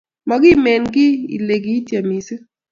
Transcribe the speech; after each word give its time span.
makimen 0.27 0.83
kiy 0.93 1.15
ile 1.35 1.55
kiityem 1.63 2.05
mising, 2.09 2.43